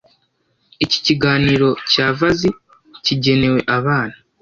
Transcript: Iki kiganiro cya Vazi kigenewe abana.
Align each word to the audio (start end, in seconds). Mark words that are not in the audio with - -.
Iki 0.83 0.97
kiganiro 1.05 1.67
cya 1.91 2.07
Vazi 2.17 2.49
kigenewe 3.03 3.59
abana. 3.77 4.15